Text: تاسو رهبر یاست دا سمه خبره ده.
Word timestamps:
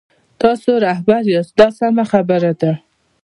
تاسو 0.41 0.71
رهبر 0.87 1.23
یاست 1.33 1.53
دا 1.59 1.67
سمه 1.77 2.03
خبره 2.11 2.51
ده. 2.61 2.71